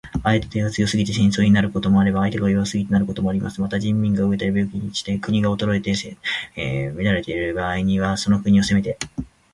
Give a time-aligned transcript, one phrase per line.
[0.23, 3.61] 相手が強すぎて戦争になることもあれば、相手が弱すぎてなることもあります。
[3.61, 8.97] また、人民が餓えたり病気して国が衰えて乱れている場合には、その国を攻めて